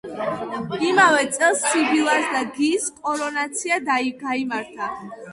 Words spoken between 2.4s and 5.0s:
გის კორონაცია გაიმართა.